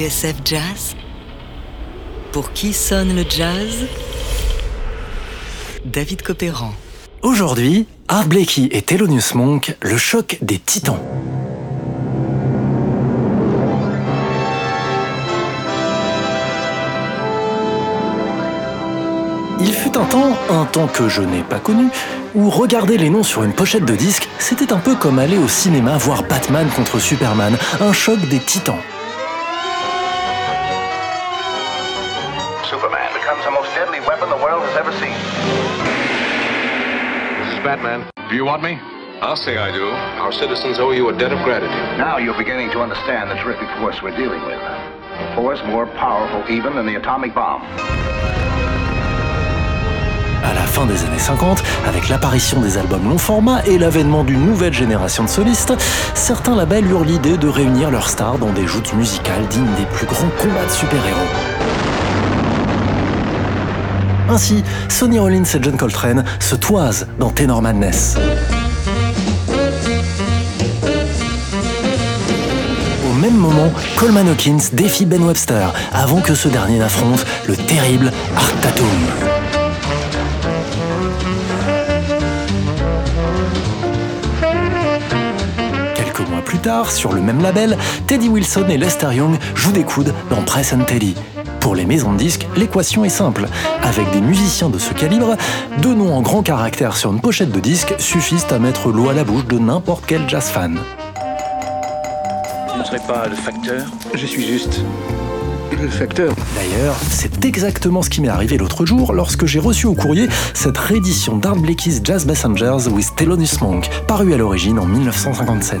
[0.00, 0.96] TSF Jazz
[2.32, 3.84] Pour qui sonne le jazz?
[5.84, 6.72] David Copéran.
[7.20, 10.96] Aujourd'hui, Art Blakey et Thelonious Monk, le choc des titans.
[19.60, 21.88] Il fut un temps, un temps que je n'ai pas connu,
[22.34, 25.48] où regarder les noms sur une pochette de disque, c'était un peu comme aller au
[25.48, 28.78] cinéma voir Batman contre Superman, un choc des titans.
[37.70, 38.10] Batman.
[38.28, 38.80] Do you want me?
[39.22, 39.86] I'll say I do.
[40.24, 41.86] Our citizens owe you a debt of gratitude.
[41.98, 44.58] Now you're beginning to understand the terrific force we're dealing with.
[44.58, 47.62] A force more powerful even than the atomic bomb.
[50.42, 54.44] À la fin des années 50, avec l'apparition des albums long format et l'avènement d'une
[54.44, 55.74] nouvelle génération de solistes,
[56.14, 60.06] certains labels eurent l'idée de réunir leurs stars dans des joutes musicales dignes des plus
[60.06, 61.49] grands combats de super-héros.
[64.30, 68.16] Ainsi, Sonny Rollins et John Coltrane se toisent dans Tenor Madness.
[73.10, 78.12] Au même moment, Coleman Hawkins défie Ben Webster avant que ce dernier n'affronte le terrible
[78.36, 78.86] Art Tatum.
[85.96, 87.76] Quelques mois plus tard, sur le même label,
[88.06, 91.16] Teddy Wilson et Lester Young jouent des coudes dans Press and Teddy.
[91.60, 93.46] Pour les maisons de disques, l'équation est simple.
[93.82, 95.36] Avec des musiciens de ce calibre,
[95.82, 99.14] deux noms en grand caractère sur une pochette de disque suffisent à mettre l'eau à
[99.14, 100.78] la bouche de n'importe quel jazz fan.
[102.72, 104.80] Tu ne serais pas le facteur Je suis juste
[105.80, 106.34] le facteur.
[106.54, 110.76] D'ailleurs, c'est exactement ce qui m'est arrivé l'autre jour lorsque j'ai reçu au courrier cette
[110.76, 115.80] réédition d'Art Blakey's Jazz Messengers with Thelonious Monk, parue à l'origine en 1957.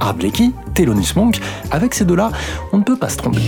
[0.00, 2.30] Art Blakey, Thelonious Monk, avec ces deux-là,
[2.72, 3.40] on ne peut pas se tromper.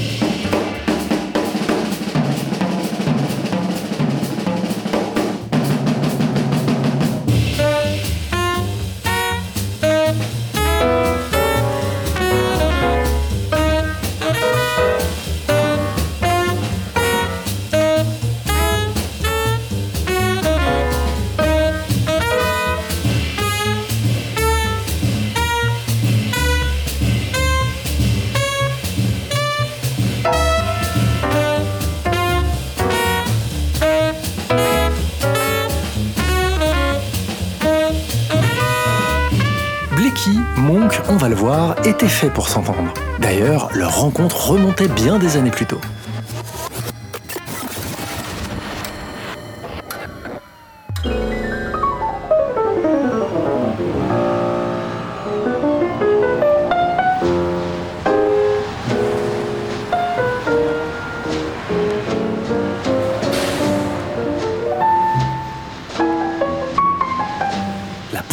[41.85, 42.93] Étaient faits pour s'entendre.
[43.19, 45.81] D'ailleurs, leur rencontre remontait bien des années plus tôt.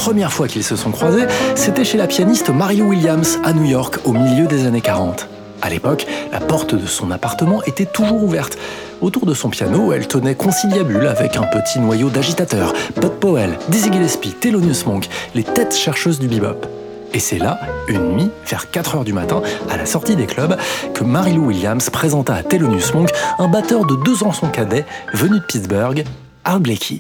[0.07, 1.25] Première fois qu'ils se sont croisés,
[1.56, 5.28] c'était chez la pianiste Mario Williams à New York au milieu des années 40.
[5.62, 8.57] À l'époque, la porte de son appartement était toujours ouverte.
[9.01, 13.91] Autour de son piano, elle tenait conciliabule avec un petit noyau d'agitateurs, Bud Powell, Dizzy
[13.91, 16.66] Gillespie, Thelonious Monk, les têtes chercheuses du bebop.
[17.13, 20.56] Et c'est là, une nuit, vers 4 heures du matin, à la sortie des clubs,
[20.94, 25.39] que Marilou Williams présenta à Thelonious Monk un batteur de deux ans son cadet, venu
[25.39, 26.06] de Pittsburgh,
[26.45, 26.97] Art Blakey.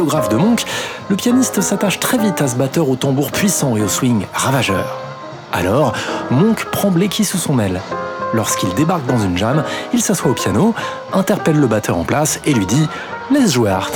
[0.00, 0.64] De Monk,
[1.10, 4.98] le pianiste s'attache très vite à ce batteur au tambour puissant et au swing ravageur.
[5.52, 5.92] Alors,
[6.30, 7.82] Monk prend Blakey sous son aile.
[8.32, 9.62] Lorsqu'il débarque dans une jam,
[9.92, 10.74] il s'assoit au piano,
[11.12, 12.88] interpelle le batteur en place et lui dit
[13.30, 13.90] Laisse jouer Art.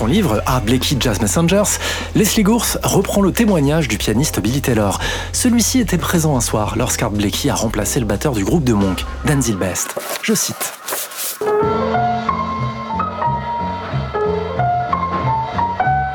[0.00, 1.78] Son livre Art Blakey Jazz Messengers,
[2.14, 4.98] Leslie Gourse reprend le témoignage du pianiste Billy Taylor.
[5.34, 9.04] Celui-ci était présent un soir lorsqu'Art Blakey a remplacé le batteur du groupe de Monk,
[9.26, 9.94] Dan Zilbest.
[10.22, 10.72] Je cite.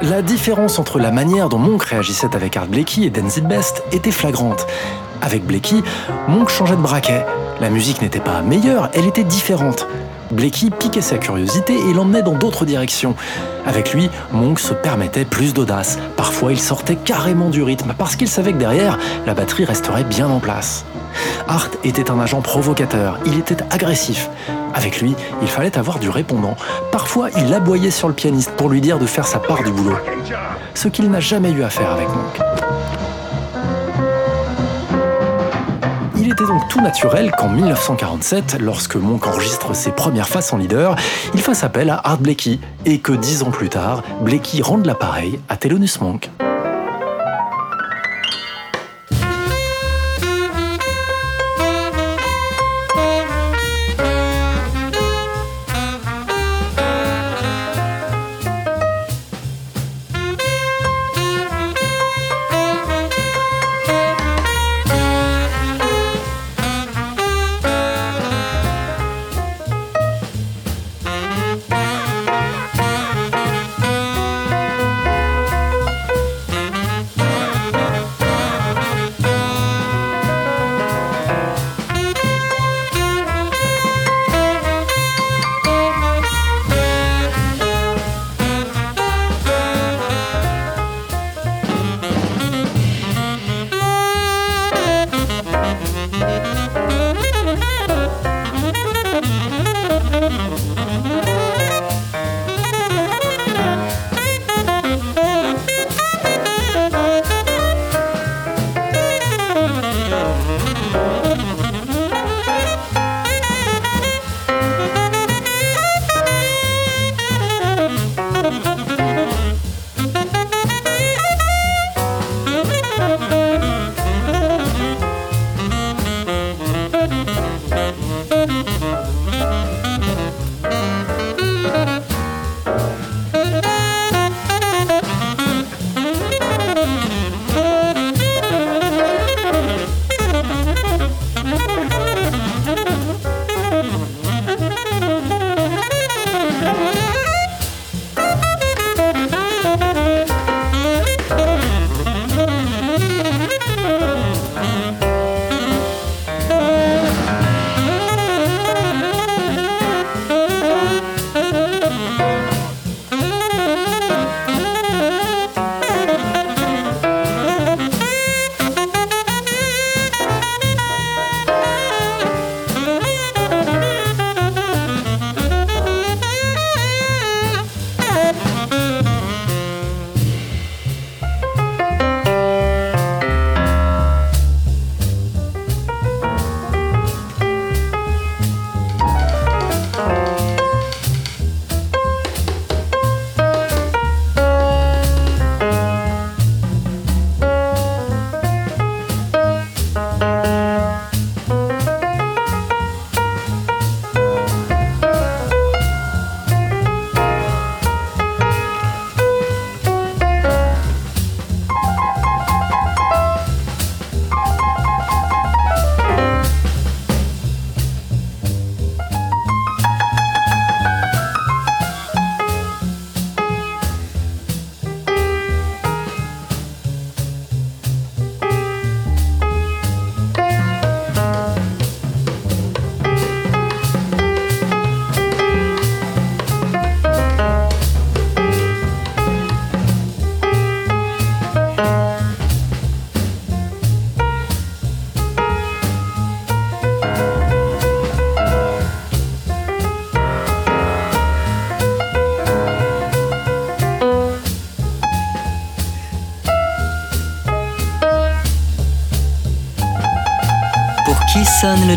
[0.02, 4.10] La différence entre la manière dont Monk réagissait avec Art Blakey et Dan Zilbest était
[4.10, 4.66] flagrante.
[5.22, 5.84] Avec Blakey,
[6.28, 7.24] Monk changeait de braquet,
[7.62, 9.86] La musique n'était pas meilleure, elle était différente.
[10.36, 13.16] Blecky piquait sa curiosité et l'emmenait dans d'autres directions.
[13.66, 15.98] Avec lui, Monk se permettait plus d'audace.
[16.18, 20.28] Parfois, il sortait carrément du rythme parce qu'il savait que derrière, la batterie resterait bien
[20.28, 20.86] en place.
[21.48, 24.30] Art était un agent provocateur, il était agressif.
[24.74, 26.58] Avec lui, il fallait avoir du répondant.
[26.92, 29.96] Parfois, il aboyait sur le pianiste pour lui dire de faire sa part du boulot.
[30.74, 32.55] Ce qu'il n'a jamais eu à faire avec Monk.
[36.36, 40.98] Était donc tout naturel qu'en 1947, lorsque Monk enregistre ses premières faces en leader,
[41.34, 45.40] il fasse appel à Art Blakey et que dix ans plus tard, Blakey rende l'appareil
[45.48, 46.30] à Thelonious Monk.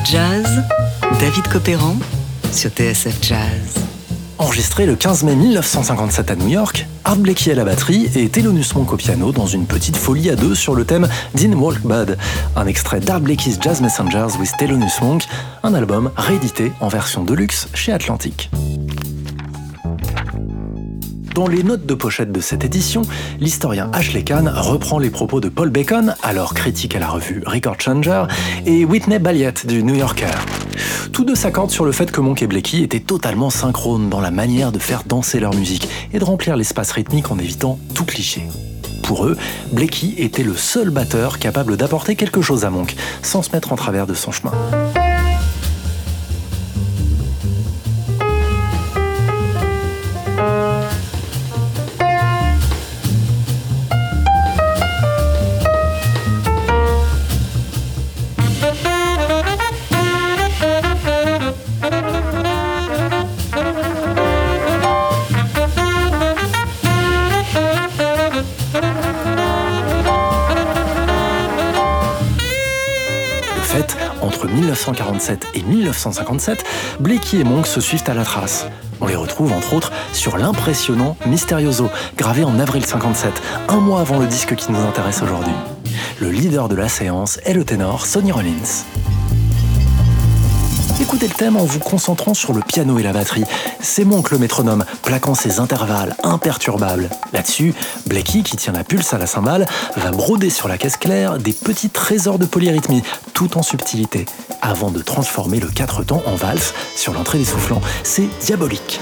[0.04, 0.62] Jazz
[1.20, 1.96] David Copéran
[2.52, 3.74] sur TSF Jazz.
[4.38, 8.74] Enregistré le 15 mai 1957 à New York, Art Blakey à la batterie et Thelonious
[8.74, 12.16] Monk au piano dans une petite folie à deux sur le thème Din Walk Bud,
[12.56, 15.24] un extrait d'Art Blakey's Jazz Messengers with Thelonious Monk,
[15.62, 18.50] un album réédité en version deluxe chez Atlantic.
[21.34, 23.02] Dans les notes de pochette de cette édition,
[23.40, 27.80] l'historien Ashley Kahn reprend les propos de Paul Bacon, alors critique à la revue Record
[27.80, 28.24] Changer,
[28.66, 30.26] et Whitney Balliett du New Yorker.
[31.12, 34.30] Tous deux s'accordent sur le fait que Monk et Blakey étaient totalement synchrones dans la
[34.30, 38.42] manière de faire danser leur musique et de remplir l'espace rythmique en évitant tout cliché.
[39.02, 39.36] Pour eux,
[39.72, 43.76] Blakey était le seul batteur capable d'apporter quelque chose à Monk, sans se mettre en
[43.76, 44.52] travers de son chemin.
[74.58, 76.64] 1947 et 1957,
[76.98, 78.66] Blakey et Monk se suivent à la trace.
[79.00, 83.32] On les retrouve entre autres sur l'impressionnant Mysterioso, gravé en avril 57,
[83.68, 85.54] un mois avant le disque qui nous intéresse aujourd'hui.
[86.20, 88.84] Le leader de la séance est le ténor Sonny Rollins.
[91.08, 93.44] Écoutez le thème en vous concentrant sur le piano et la batterie.
[93.80, 97.08] C'est Monk le métronome, plaquant ses intervalles imperturbables.
[97.32, 97.72] Là-dessus,
[98.06, 99.64] Blakey, qui tient la pulse à la cymbale,
[99.96, 104.26] va broder sur la caisse claire des petits trésors de polyrythmie, tout en subtilité,
[104.60, 107.80] avant de transformer le quatre temps en valse sur l'entrée des soufflants.
[108.02, 109.00] C'est diabolique.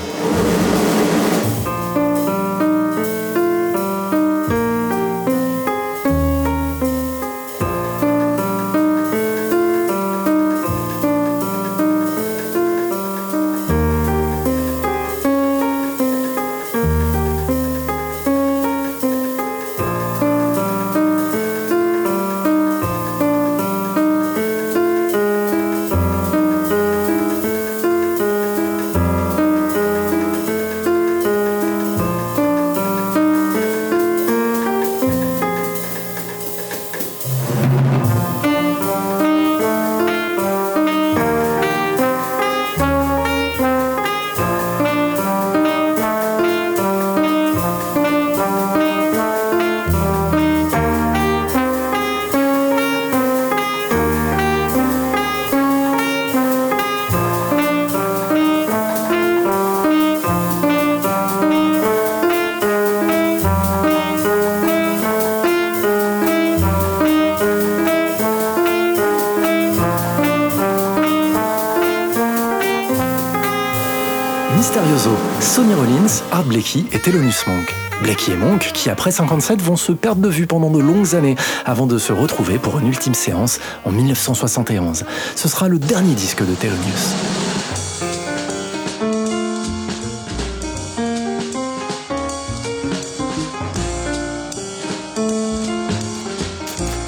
[76.57, 77.75] Blakey et Thelonious Monk.
[78.03, 81.37] Blakey et Monk, qui après 57 vont se perdre de vue pendant de longues années
[81.67, 85.05] avant de se retrouver pour une ultime séance en 1971.
[85.35, 87.13] Ce sera le dernier disque de Thelonious.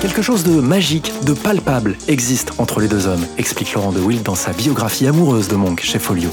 [0.02, 4.24] Quelque chose de magique, de palpable existe entre les deux hommes, explique Laurent de Wild
[4.24, 6.28] dans sa biographie amoureuse de Monk chez Folio.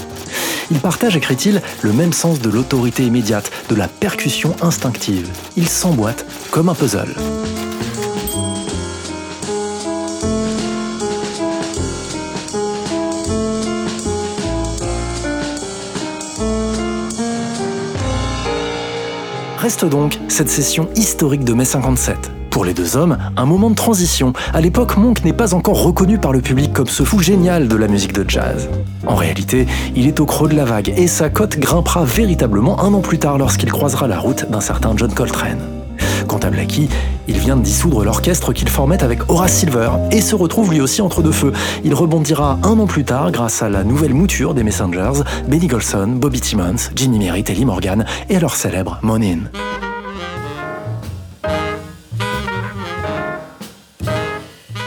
[0.70, 5.28] Ils partagent, écrit-il, le même sens de l'autorité immédiate, de la percussion instinctive.
[5.56, 7.14] Ils s'emboîtent comme un puzzle.
[19.58, 22.35] Reste donc cette session historique de mai 57.
[22.56, 24.32] Pour les deux hommes, un moment de transition.
[24.54, 27.76] À l'époque, Monk n'est pas encore reconnu par le public comme ce fou génial de
[27.76, 28.70] la musique de jazz.
[29.06, 32.94] En réalité, il est au creux de la vague et sa cote grimpera véritablement un
[32.94, 35.60] an plus tard lorsqu'il croisera la route d'un certain John Coltrane.
[36.28, 36.88] Quant à Blackie,
[37.28, 41.02] il vient de dissoudre l'orchestre qu'il formait avec Horace Silver et se retrouve lui aussi
[41.02, 41.52] entre deux feux.
[41.84, 46.06] Il rebondira un an plus tard grâce à la nouvelle mouture des Messengers, Benny Golson,
[46.06, 49.40] Bobby Timmons, Jimmy Merritt et Morgan et leur célèbre Monin.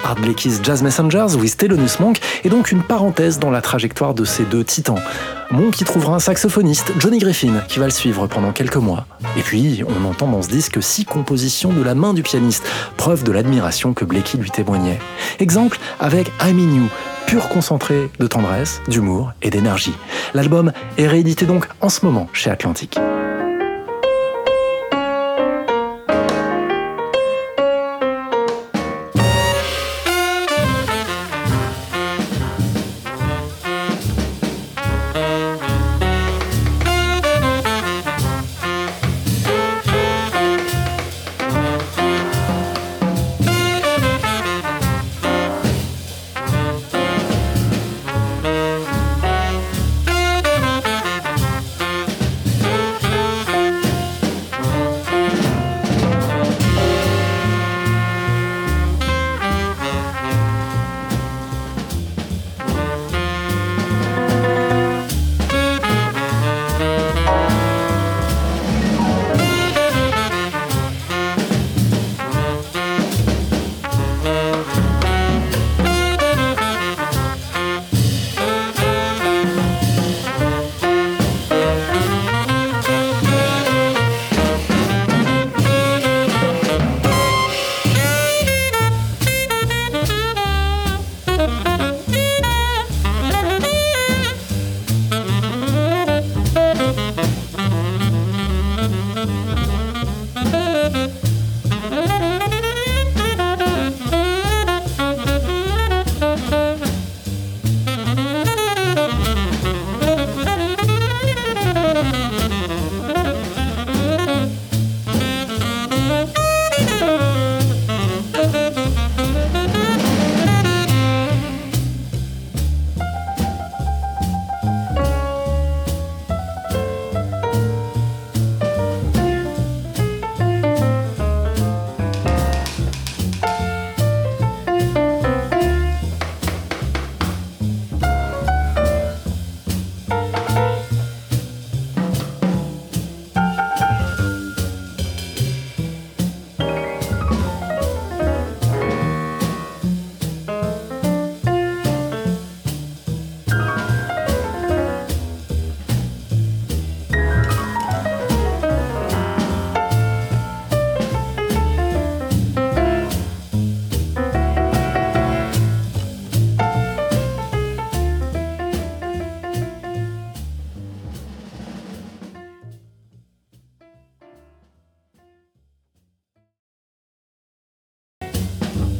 [0.09, 4.25] Art Blakey's Jazz Messengers with Thelonious Monk est donc une parenthèse dans la trajectoire de
[4.25, 4.99] ces deux titans.
[5.51, 9.05] Monk y trouvera un saxophoniste, Johnny Griffin, qui va le suivre pendant quelques mois.
[9.37, 12.63] Et puis, on entend dans ce disque six compositions de la main du pianiste,
[12.97, 14.97] preuve de l'admiration que Blakey lui témoignait.
[15.37, 16.89] Exemple avec I'm in You,
[17.27, 19.93] pur concentré de tendresse, d'humour et d'énergie.
[20.33, 22.97] L'album est réédité donc en ce moment chez Atlantic.